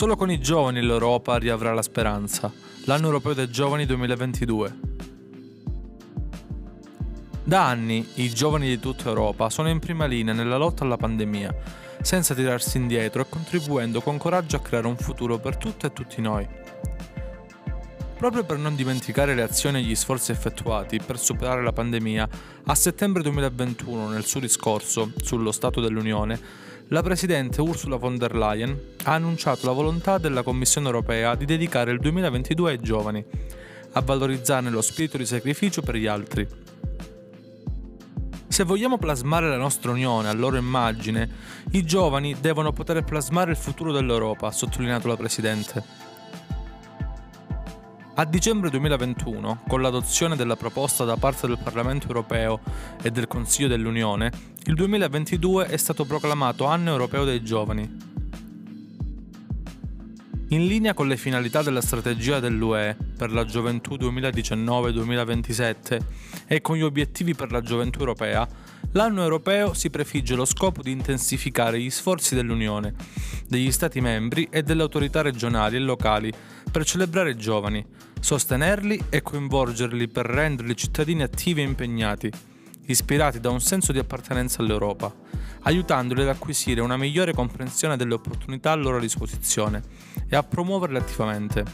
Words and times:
Solo 0.00 0.16
con 0.16 0.30
i 0.30 0.40
giovani 0.40 0.80
l'Europa 0.80 1.36
riavrà 1.36 1.74
la 1.74 1.82
speranza. 1.82 2.50
L'anno 2.86 3.04
europeo 3.04 3.34
dei 3.34 3.50
giovani 3.50 3.84
2022. 3.84 4.78
Da 7.44 7.66
anni 7.66 8.08
i 8.14 8.30
giovani 8.30 8.66
di 8.66 8.80
tutta 8.80 9.10
Europa 9.10 9.50
sono 9.50 9.68
in 9.68 9.78
prima 9.78 10.06
linea 10.06 10.32
nella 10.32 10.56
lotta 10.56 10.84
alla 10.84 10.96
pandemia, 10.96 11.54
senza 12.00 12.34
tirarsi 12.34 12.78
indietro 12.78 13.20
e 13.20 13.26
contribuendo 13.28 14.00
con 14.00 14.16
coraggio 14.16 14.56
a 14.56 14.60
creare 14.60 14.86
un 14.86 14.96
futuro 14.96 15.36
per 15.36 15.58
tutte 15.58 15.88
e 15.88 15.92
tutti 15.92 16.22
noi. 16.22 16.48
Proprio 18.16 18.44
per 18.44 18.56
non 18.56 18.76
dimenticare 18.76 19.34
le 19.34 19.42
azioni 19.42 19.80
e 19.80 19.82
gli 19.82 19.94
sforzi 19.94 20.32
effettuati 20.32 20.98
per 20.98 21.18
superare 21.18 21.62
la 21.62 21.72
pandemia, 21.74 22.26
a 22.64 22.74
settembre 22.74 23.22
2021, 23.22 24.08
nel 24.08 24.24
suo 24.24 24.40
discorso 24.40 25.12
sullo 25.20 25.52
Stato 25.52 25.82
dell'Unione, 25.82 26.68
la 26.92 27.02
Presidente 27.02 27.60
Ursula 27.60 27.96
von 27.96 28.16
der 28.16 28.34
Leyen 28.34 28.76
ha 29.04 29.14
annunciato 29.14 29.64
la 29.66 29.72
volontà 29.72 30.18
della 30.18 30.42
Commissione 30.42 30.88
europea 30.88 31.36
di 31.36 31.44
dedicare 31.44 31.92
il 31.92 32.00
2022 32.00 32.70
ai 32.70 32.80
giovani, 32.80 33.24
a 33.92 34.00
valorizzarne 34.00 34.70
lo 34.70 34.82
spirito 34.82 35.16
di 35.16 35.24
sacrificio 35.24 35.82
per 35.82 35.94
gli 35.94 36.08
altri. 36.08 36.48
Se 38.48 38.64
vogliamo 38.64 38.98
plasmare 38.98 39.48
la 39.48 39.56
nostra 39.56 39.92
Unione 39.92 40.28
a 40.28 40.32
loro 40.32 40.56
immagine, 40.56 41.30
i 41.72 41.84
giovani 41.84 42.36
devono 42.40 42.72
poter 42.72 43.04
plasmare 43.04 43.52
il 43.52 43.56
futuro 43.56 43.92
dell'Europa, 43.92 44.48
ha 44.48 44.52
sottolineato 44.52 45.06
la 45.06 45.16
Presidente. 45.16 46.09
A 48.20 48.26
dicembre 48.26 48.68
2021, 48.68 49.62
con 49.66 49.80
l'adozione 49.80 50.36
della 50.36 50.54
proposta 50.54 51.04
da 51.04 51.16
parte 51.16 51.46
del 51.46 51.56
Parlamento 51.56 52.06
europeo 52.06 52.60
e 53.00 53.10
del 53.10 53.26
Consiglio 53.26 53.66
dell'Unione, 53.66 54.30
il 54.64 54.74
2022 54.74 55.64
è 55.64 55.78
stato 55.78 56.04
proclamato 56.04 56.66
Anno 56.66 56.90
europeo 56.90 57.24
dei 57.24 57.42
giovani. 57.42 58.08
In 60.48 60.66
linea 60.66 60.92
con 60.92 61.08
le 61.08 61.16
finalità 61.16 61.62
della 61.62 61.80
strategia 61.80 62.40
dell'UE 62.40 62.94
per 63.16 63.32
la 63.32 63.46
gioventù 63.46 63.94
2019-2027 63.94 66.00
e 66.46 66.60
con 66.60 66.76
gli 66.76 66.82
obiettivi 66.82 67.34
per 67.34 67.50
la 67.50 67.62
gioventù 67.62 68.00
europea, 68.00 68.46
l'anno 68.92 69.22
europeo 69.22 69.72
si 69.72 69.88
prefigge 69.88 70.34
lo 70.34 70.44
scopo 70.44 70.82
di 70.82 70.90
intensificare 70.90 71.80
gli 71.80 71.88
sforzi 71.88 72.34
dell'Unione, 72.34 72.92
degli 73.48 73.72
Stati 73.72 74.02
membri 74.02 74.46
e 74.50 74.62
delle 74.62 74.82
autorità 74.82 75.22
regionali 75.22 75.76
e 75.76 75.80
locali 75.80 76.30
per 76.70 76.84
celebrare 76.84 77.30
i 77.30 77.36
giovani, 77.36 77.84
sostenerli 78.20 79.04
e 79.08 79.22
coinvolgerli 79.22 80.08
per 80.08 80.26
renderli 80.26 80.76
cittadini 80.76 81.22
attivi 81.22 81.62
e 81.62 81.64
impegnati, 81.64 82.30
ispirati 82.86 83.40
da 83.40 83.50
un 83.50 83.60
senso 83.60 83.92
di 83.92 83.98
appartenenza 83.98 84.62
all'Europa, 84.62 85.12
aiutandoli 85.62 86.22
ad 86.22 86.28
acquisire 86.28 86.80
una 86.80 86.96
migliore 86.96 87.32
comprensione 87.32 87.96
delle 87.96 88.14
opportunità 88.14 88.72
a 88.72 88.76
loro 88.76 89.00
disposizione 89.00 89.82
e 90.28 90.36
a 90.36 90.42
promuoverle 90.42 90.98
attivamente. 90.98 91.64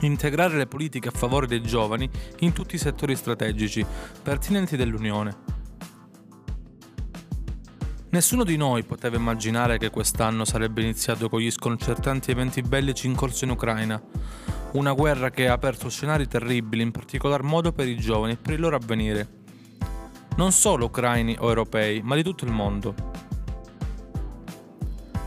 Integrare 0.00 0.56
le 0.56 0.66
politiche 0.66 1.08
a 1.08 1.12
favore 1.12 1.46
dei 1.46 1.62
giovani 1.62 2.08
in 2.40 2.52
tutti 2.52 2.76
i 2.76 2.78
settori 2.78 3.16
strategici 3.16 3.84
pertinenti 4.22 4.76
dell'Unione. 4.76 5.56
Nessuno 8.10 8.44
di 8.44 8.56
noi 8.56 8.84
poteva 8.84 9.16
immaginare 9.16 9.76
che 9.76 9.90
quest'anno 9.90 10.44
sarebbe 10.44 10.80
iniziato 10.80 11.28
con 11.28 11.40
gli 11.40 11.50
sconcertanti 11.50 12.30
eventi 12.30 12.62
bellici 12.62 13.06
in 13.06 13.14
corso 13.14 13.44
in 13.44 13.50
Ucraina, 13.50 14.00
una 14.72 14.92
guerra 14.92 15.30
che 15.30 15.48
ha 15.48 15.52
aperto 15.52 15.88
scenari 15.88 16.28
terribili, 16.28 16.82
in 16.82 16.90
particolar 16.90 17.42
modo 17.42 17.72
per 17.72 17.88
i 17.88 17.96
giovani 17.96 18.34
e 18.34 18.36
per 18.36 18.54
il 18.54 18.60
loro 18.60 18.76
avvenire. 18.76 19.36
Non 20.36 20.52
solo 20.52 20.86
ucraini 20.86 21.36
o 21.38 21.48
europei, 21.48 22.02
ma 22.02 22.14
di 22.14 22.22
tutto 22.22 22.44
il 22.44 22.52
mondo. 22.52 22.94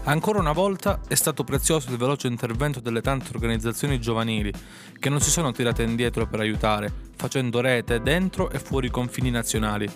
Ancora 0.03 0.39
una 0.39 0.52
volta 0.52 1.00
è 1.08 1.14
stato 1.14 1.44
prezioso 1.44 1.92
il 1.92 1.97
veloce 1.97 2.28
intervento 2.28 2.80
delle 2.80 3.02
tante 3.02 3.30
organizzazioni 3.34 4.00
giovanili 4.00 4.52
che 4.97 5.09
non 5.09 5.22
si 5.22 5.30
sono 5.30 5.52
tirate 5.52 5.84
indietro 5.84 6.25
per 6.25 6.39
aiutare, 6.39 6.92
facendo 7.16 7.62
rete 7.62 8.01
dentro 8.01 8.50
e 8.50 8.57
fuori 8.57 8.88
i 8.88 8.91
confini 8.91 9.30
nazionali 9.30 9.88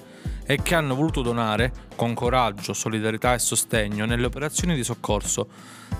e 0.45 0.61
che 0.61 0.75
hanno 0.75 0.95
voluto 0.95 1.22
donare, 1.22 1.73
con 1.95 2.13
coraggio, 2.13 2.73
solidarietà 2.73 3.33
e 3.33 3.39
sostegno, 3.39 4.06
nelle 4.06 4.25
operazioni 4.25 4.75
di 4.75 4.83
soccorso, 4.83 5.47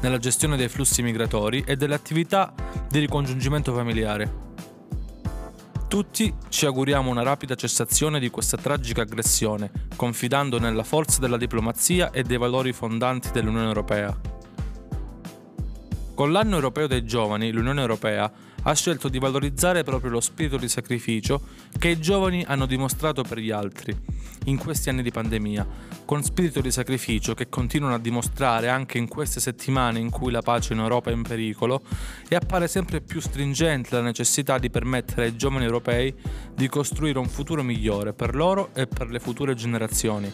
nella 0.01 0.17
gestione 0.17 0.57
dei 0.57 0.69
flussi 0.69 1.01
migratori 1.01 1.63
e 1.66 1.75
delle 1.75 1.95
attività 1.95 2.53
di 2.88 3.00
ricongiungimento 3.00 3.73
familiare. 3.73 4.44
Tutti 5.88 6.34
ci 6.50 6.66
auguriamo 6.66 7.09
una 7.09 7.23
rapida 7.23 7.55
cessazione 7.55 8.19
di 8.19 8.29
questa 8.29 8.57
tragica 8.57 9.03
aggressione, 9.03 9.72
confidando 9.95 10.59
nella 10.59 10.84
forza 10.84 11.19
della 11.19 11.38
diplomazia 11.38 12.11
e 12.11 12.23
dei 12.23 12.38
valori 12.38 12.73
fondanti 12.73 13.31
dell'Unione 13.31 13.67
Europea. 13.67 14.34
Con 16.13 16.31
l'anno 16.31 16.55
europeo 16.55 16.88
dei 16.88 17.03
giovani, 17.03 17.51
l'Unione 17.51 17.81
Europea 17.81 18.31
ha 18.67 18.73
scelto 18.73 19.09
di 19.09 19.19
valorizzare 19.19 19.83
proprio 19.83 20.11
lo 20.11 20.19
spirito 20.19 20.57
di 20.57 20.67
sacrificio 20.67 21.41
che 21.77 21.89
i 21.89 21.99
giovani 21.99 22.43
hanno 22.47 22.65
dimostrato 22.65 23.21
per 23.21 23.37
gli 23.37 23.51
altri 23.51 23.95
in 24.45 24.57
questi 24.57 24.89
anni 24.89 25.03
di 25.03 25.11
pandemia, 25.11 25.67
con 26.03 26.23
spirito 26.23 26.61
di 26.61 26.71
sacrificio 26.71 27.33
che 27.33 27.47
continuano 27.47 27.95
a 27.95 27.99
dimostrare 27.99 28.69
anche 28.69 28.97
in 28.97 29.07
queste 29.07 29.39
settimane 29.39 29.99
in 29.99 30.09
cui 30.09 30.31
la 30.31 30.41
pace 30.41 30.73
in 30.73 30.79
Europa 30.79 31.09
è 31.11 31.13
in 31.13 31.21
pericolo 31.21 31.81
e 32.27 32.35
appare 32.35 32.67
sempre 32.67 33.01
più 33.01 33.19
stringente 33.19 33.95
la 33.95 34.01
necessità 34.01 34.57
di 34.57 34.69
permettere 34.69 35.25
ai 35.25 35.35
giovani 35.35 35.65
europei 35.65 36.13
di 36.53 36.67
costruire 36.67 37.19
un 37.19 37.29
futuro 37.29 37.61
migliore 37.61 38.13
per 38.13 38.35
loro 38.35 38.69
e 38.73 38.87
per 38.87 39.09
le 39.09 39.19
future 39.19 39.53
generazioni. 39.53 40.31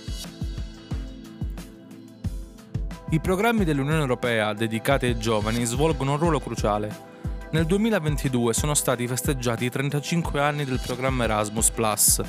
I 3.10 3.20
programmi 3.20 3.66
dell'Unione 3.66 4.00
Europea 4.00 4.54
dedicati 4.54 5.06
ai 5.06 5.20
giovani 5.20 5.66
svolgono 5.66 6.14
un 6.14 6.18
ruolo 6.18 6.40
cruciale 6.40 7.11
nel 7.52 7.66
2022 7.66 8.54
sono 8.54 8.74
stati 8.74 9.06
festeggiati 9.08 9.66
i 9.66 9.70
35 9.70 10.40
anni 10.40 10.64
del 10.64 10.80
programma 10.84 11.26
Erasmus⁇ 11.26 11.72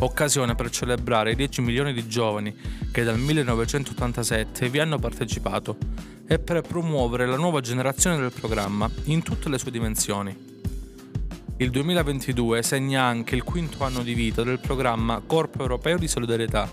occasione 0.00 0.56
per 0.56 0.70
celebrare 0.70 1.32
i 1.32 1.36
10 1.36 1.60
milioni 1.60 1.92
di 1.92 2.08
giovani 2.08 2.56
che 2.90 3.04
dal 3.04 3.18
1987 3.18 4.68
vi 4.68 4.80
hanno 4.80 4.98
partecipato 4.98 5.76
e 6.26 6.40
per 6.40 6.62
promuovere 6.62 7.26
la 7.26 7.36
nuova 7.36 7.60
generazione 7.60 8.16
del 8.18 8.32
programma 8.32 8.90
in 9.04 9.22
tutte 9.22 9.48
le 9.48 9.58
sue 9.58 9.70
dimensioni. 9.70 10.36
Il 11.58 11.70
2022 11.70 12.62
segna 12.62 13.02
anche 13.02 13.36
il 13.36 13.44
quinto 13.44 13.84
anno 13.84 14.02
di 14.02 14.14
vita 14.14 14.42
del 14.42 14.58
programma 14.58 15.22
Corpo 15.24 15.62
Europeo 15.62 15.98
di 15.98 16.08
Solidarietà, 16.08 16.68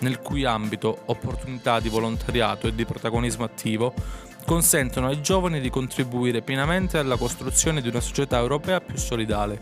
nel 0.00 0.20
cui 0.20 0.44
ambito 0.44 1.02
opportunità 1.06 1.80
di 1.80 1.88
volontariato 1.88 2.66
e 2.66 2.74
di 2.74 2.84
protagonismo 2.84 3.44
attivo 3.44 3.94
consentono 4.44 5.08
ai 5.08 5.20
giovani 5.20 5.60
di 5.60 5.70
contribuire 5.70 6.42
pienamente 6.42 6.98
alla 6.98 7.16
costruzione 7.16 7.80
di 7.80 7.88
una 7.88 8.00
società 8.00 8.38
europea 8.38 8.80
più 8.80 8.96
solidale. 8.96 9.60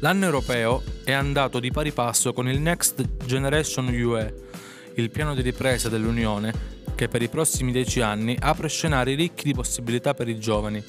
L'anno 0.00 0.24
europeo 0.24 0.82
è 1.04 1.12
andato 1.12 1.60
di 1.60 1.70
pari 1.70 1.92
passo 1.92 2.32
con 2.32 2.48
il 2.48 2.60
Next 2.60 3.24
Generation 3.24 3.88
UE, 3.88 4.34
il 4.96 5.10
piano 5.10 5.34
di 5.34 5.40
ripresa 5.40 5.88
dell'Unione 5.88 6.72
che 6.94 7.08
per 7.08 7.22
i 7.22 7.28
prossimi 7.28 7.72
dieci 7.72 8.00
anni 8.00 8.36
apre 8.38 8.68
scenari 8.68 9.14
ricchi 9.14 9.44
di 9.44 9.54
possibilità 9.54 10.14
per 10.14 10.28
i 10.28 10.38
giovani, 10.38 10.82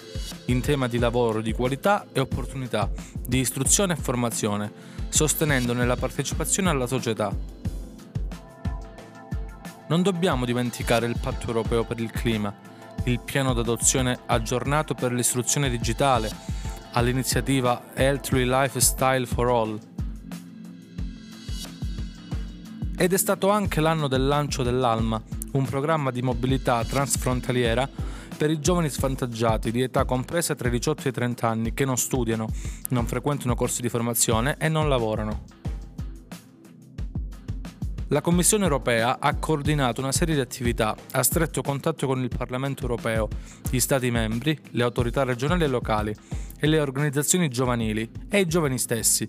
in 0.45 0.61
tema 0.61 0.87
di 0.87 0.99
lavoro 0.99 1.41
di 1.41 1.51
qualità 1.51 2.07
e 2.11 2.19
opportunità, 2.19 2.91
di 3.25 3.39
istruzione 3.39 3.93
e 3.93 3.97
formazione, 3.97 4.71
sostenendone 5.09 5.85
la 5.85 5.95
partecipazione 5.95 6.69
alla 6.69 6.87
società. 6.87 7.54
Non 9.87 10.01
dobbiamo 10.01 10.45
dimenticare 10.45 11.05
il 11.05 11.17
Patto 11.21 11.47
europeo 11.47 11.83
per 11.83 11.99
il 11.99 12.09
clima, 12.09 12.51
il 13.03 13.19
piano 13.19 13.53
d'adozione 13.53 14.17
aggiornato 14.25 14.95
per 14.95 15.13
l'istruzione 15.13 15.69
digitale, 15.69 16.31
all'iniziativa 16.93 17.83
Healthy 17.93 18.45
Lifestyle 18.45 19.27
for 19.27 19.47
All. 19.47 19.79
Ed 22.97 23.13
è 23.13 23.17
stato 23.17 23.51
anche 23.51 23.79
l'anno 23.79 24.07
del 24.07 24.25
lancio 24.25 24.63
dell'ALMA, 24.63 25.21
un 25.51 25.65
programma 25.65 26.09
di 26.09 26.23
mobilità 26.23 26.83
transfrontaliera 26.83 27.87
per 28.35 28.49
i 28.49 28.59
giovani 28.59 28.89
svantaggiati 28.89 29.69
di 29.69 29.81
età 29.81 30.03
compresa 30.03 30.55
tra 30.55 30.67
i 30.67 30.71
18 30.71 31.03
e 31.03 31.09
i 31.09 31.13
30 31.13 31.47
anni 31.47 31.73
che 31.75 31.85
non 31.85 31.97
studiano, 31.97 32.47
non 32.89 33.05
frequentano 33.05 33.53
corsi 33.53 33.83
di 33.83 33.89
formazione 33.89 34.55
e 34.57 34.67
non 34.67 34.89
lavorano. 34.89 35.54
La 38.09 38.21
Commissione 38.21 38.65
europea 38.65 39.17
ha 39.19 39.33
coordinato 39.33 39.99
una 39.99 40.11
serie 40.11 40.35
di 40.35 40.39
attività 40.39 40.95
a 41.13 41.23
stretto 41.23 41.63
contatto 41.63 42.05
con 42.05 42.21
il 42.21 42.29
Parlamento 42.29 42.83
europeo, 42.83 43.27
gli 43.67 43.79
Stati 43.79 44.11
membri, 44.11 44.55
le 44.71 44.83
autorità 44.83 45.23
regionali 45.23 45.63
e 45.63 45.67
locali 45.67 46.15
e 46.59 46.67
le 46.67 46.79
organizzazioni 46.79 47.49
giovanili 47.49 48.07
e 48.29 48.41
i 48.41 48.45
giovani 48.45 48.77
stessi, 48.77 49.27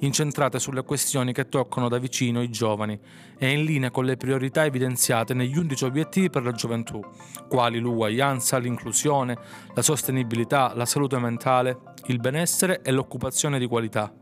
incentrate 0.00 0.58
sulle 0.58 0.82
questioni 0.82 1.32
che 1.32 1.48
toccano 1.48 1.88
da 1.88 1.98
vicino 1.98 2.42
i 2.42 2.50
giovani 2.50 2.98
e 3.38 3.52
in 3.52 3.62
linea 3.62 3.92
con 3.92 4.04
le 4.04 4.16
priorità 4.16 4.64
evidenziate 4.64 5.32
negli 5.32 5.56
11 5.56 5.84
obiettivi 5.84 6.30
per 6.30 6.42
la 6.42 6.50
gioventù, 6.50 7.00
quali 7.48 7.78
l'uguaglianza, 7.78 8.58
l'inclusione, 8.58 9.38
la 9.72 9.82
sostenibilità, 9.82 10.72
la 10.74 10.84
salute 10.84 11.16
mentale, 11.20 11.78
il 12.06 12.18
benessere 12.18 12.82
e 12.82 12.90
l'occupazione 12.90 13.60
di 13.60 13.68
qualità. 13.68 14.12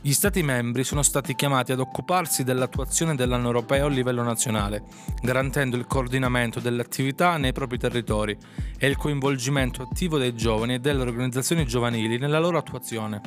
Gli 0.00 0.12
Stati 0.12 0.44
membri 0.44 0.84
sono 0.84 1.02
stati 1.02 1.34
chiamati 1.34 1.72
ad 1.72 1.80
occuparsi 1.80 2.44
dell'attuazione 2.44 3.16
dell'anno 3.16 3.46
europeo 3.46 3.86
a 3.86 3.88
livello 3.88 4.22
nazionale, 4.22 4.84
garantendo 5.20 5.76
il 5.76 5.86
coordinamento 5.86 6.60
delle 6.60 6.82
attività 6.82 7.36
nei 7.36 7.52
propri 7.52 7.78
territori 7.78 8.38
e 8.78 8.86
il 8.86 8.96
coinvolgimento 8.96 9.82
attivo 9.82 10.16
dei 10.16 10.36
giovani 10.36 10.74
e 10.74 10.78
delle 10.78 11.02
organizzazioni 11.02 11.66
giovanili 11.66 12.16
nella 12.16 12.38
loro 12.38 12.58
attuazione. 12.58 13.20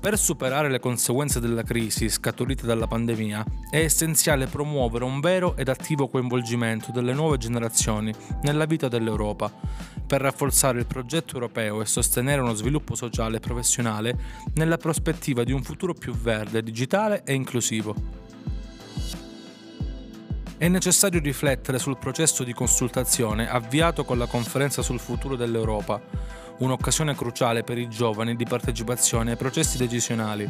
Per 0.00 0.18
superare 0.18 0.70
le 0.70 0.80
conseguenze 0.80 1.40
della 1.40 1.62
crisi 1.62 2.08
scaturite 2.08 2.64
dalla 2.64 2.86
pandemia 2.86 3.44
è 3.70 3.80
essenziale 3.80 4.46
promuovere 4.46 5.04
un 5.04 5.20
vero 5.20 5.54
ed 5.56 5.68
attivo 5.68 6.08
coinvolgimento 6.08 6.90
delle 6.90 7.12
nuove 7.12 7.36
generazioni 7.36 8.10
nella 8.44 8.64
vita 8.64 8.88
dell'Europa, 8.88 9.52
per 10.06 10.22
rafforzare 10.22 10.78
il 10.78 10.86
progetto 10.86 11.34
europeo 11.34 11.82
e 11.82 11.86
sostenere 11.86 12.40
uno 12.40 12.54
sviluppo 12.54 12.94
sociale 12.94 13.36
e 13.36 13.40
professionale 13.40 14.18
nella 14.54 14.78
prospettiva 14.78 15.44
di 15.44 15.52
un 15.52 15.62
futuro 15.62 15.92
più 15.92 16.14
verde, 16.14 16.62
digitale 16.62 17.22
e 17.22 17.34
inclusivo. 17.34 18.19
È 20.60 20.68
necessario 20.68 21.20
riflettere 21.20 21.78
sul 21.78 21.96
processo 21.96 22.44
di 22.44 22.52
consultazione 22.52 23.48
avviato 23.48 24.04
con 24.04 24.18
la 24.18 24.26
conferenza 24.26 24.82
sul 24.82 25.00
futuro 25.00 25.34
dell'Europa, 25.34 25.98
un'occasione 26.58 27.14
cruciale 27.14 27.64
per 27.64 27.78
i 27.78 27.88
giovani 27.88 28.36
di 28.36 28.44
partecipazione 28.44 29.30
ai 29.30 29.36
processi 29.38 29.78
decisionali, 29.78 30.46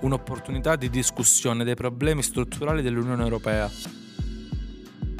un'opportunità 0.00 0.76
di 0.76 0.90
discussione 0.90 1.64
dei 1.64 1.74
problemi 1.74 2.22
strutturali 2.22 2.82
dell'Unione 2.82 3.22
Europea. 3.22 3.70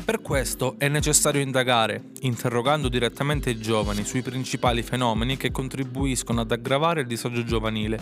Per 0.05 0.20
questo 0.20 0.75
è 0.76 0.88
necessario 0.88 1.41
indagare, 1.41 2.11
interrogando 2.20 2.91
direttamente 2.91 3.49
i 3.49 3.59
giovani 3.59 4.05
sui 4.05 4.20
principali 4.20 4.82
fenomeni 4.82 5.38
che 5.38 5.50
contribuiscono 5.50 6.43
ad 6.43 6.53
aggravare 6.53 7.00
il 7.00 7.06
disagio 7.06 7.44
giovanile, 7.44 7.99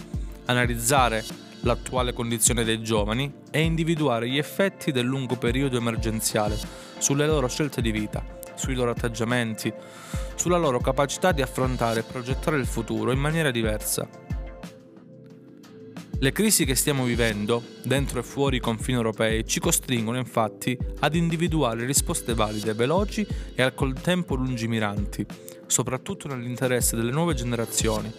analizzare 0.46 1.24
l'attuale 1.60 2.12
condizione 2.12 2.64
dei 2.64 2.82
giovani 2.82 3.32
e 3.50 3.60
individuare 3.60 4.28
gli 4.28 4.38
effetti 4.38 4.92
del 4.92 5.06
lungo 5.06 5.36
periodo 5.36 5.76
emergenziale 5.76 6.58
sulle 6.98 7.26
loro 7.26 7.48
scelte 7.48 7.80
di 7.80 7.90
vita 7.90 8.38
sui 8.60 8.74
loro 8.74 8.90
atteggiamenti, 8.90 9.72
sulla 10.34 10.58
loro 10.58 10.78
capacità 10.78 11.32
di 11.32 11.42
affrontare 11.42 12.00
e 12.00 12.04
progettare 12.04 12.58
il 12.58 12.66
futuro 12.66 13.10
in 13.10 13.18
maniera 13.18 13.50
diversa. 13.50 14.06
Le 16.22 16.32
crisi 16.32 16.66
che 16.66 16.74
stiamo 16.74 17.04
vivendo, 17.04 17.62
dentro 17.82 18.20
e 18.20 18.22
fuori 18.22 18.58
i 18.58 18.60
confini 18.60 18.98
europei, 18.98 19.46
ci 19.46 19.58
costringono 19.58 20.18
infatti 20.18 20.76
ad 20.98 21.14
individuare 21.14 21.86
risposte 21.86 22.34
valide, 22.34 22.74
veloci 22.74 23.26
e 23.54 23.62
al 23.62 23.72
contempo 23.72 24.34
lungimiranti, 24.34 25.24
soprattutto 25.66 26.28
nell'interesse 26.28 26.94
delle 26.94 27.10
nuove 27.10 27.32
generazioni, 27.32 28.12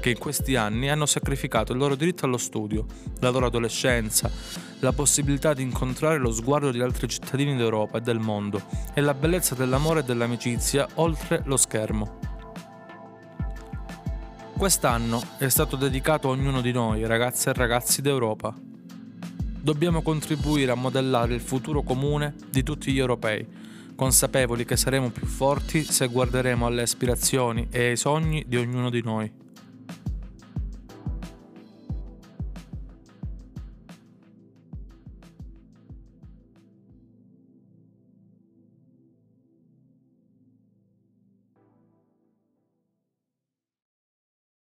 che 0.00 0.10
in 0.10 0.18
questi 0.18 0.56
anni 0.56 0.88
hanno 0.88 1.06
sacrificato 1.06 1.72
il 1.72 1.78
loro 1.78 1.94
diritto 1.94 2.26
allo 2.26 2.38
studio, 2.38 2.86
la 3.20 3.30
loro 3.30 3.46
adolescenza, 3.46 4.30
la 4.80 4.92
possibilità 4.92 5.54
di 5.54 5.62
incontrare 5.62 6.18
lo 6.18 6.32
sguardo 6.32 6.70
di 6.70 6.80
altri 6.80 7.08
cittadini 7.08 7.56
d'Europa 7.56 7.98
e 7.98 8.00
del 8.02 8.18
mondo 8.18 8.62
e 8.94 9.00
la 9.00 9.14
bellezza 9.14 9.54
dell'amore 9.54 10.00
e 10.00 10.04
dell'amicizia 10.04 10.86
oltre 10.94 11.42
lo 11.44 11.56
schermo. 11.56 12.18
Quest'anno 14.56 15.22
è 15.38 15.48
stato 15.48 15.76
dedicato 15.76 16.28
a 16.28 16.30
ognuno 16.30 16.62
di 16.62 16.72
noi, 16.72 17.06
ragazze 17.06 17.50
e 17.50 17.52
ragazzi 17.52 18.00
d'Europa. 18.00 18.54
Dobbiamo 18.56 20.00
contribuire 20.00 20.70
a 20.70 20.76
modellare 20.76 21.34
il 21.34 21.40
futuro 21.40 21.82
comune 21.82 22.34
di 22.50 22.62
tutti 22.62 22.90
gli 22.90 22.98
europei, 22.98 23.46
consapevoli 23.94 24.64
che 24.64 24.76
saremo 24.76 25.10
più 25.10 25.26
forti 25.26 25.82
se 25.82 26.06
guarderemo 26.06 26.64
alle 26.64 26.82
aspirazioni 26.82 27.66
e 27.70 27.88
ai 27.88 27.96
sogni 27.96 28.44
di 28.46 28.56
ognuno 28.56 28.88
di 28.88 29.02
noi. 29.02 29.44